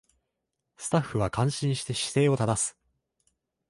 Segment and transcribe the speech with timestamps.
[0.77, 2.75] スタッフは感心して姿勢を正す